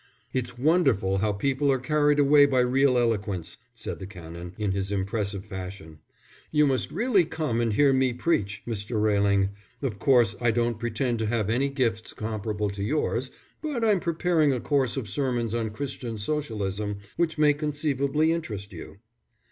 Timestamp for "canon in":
4.07-4.71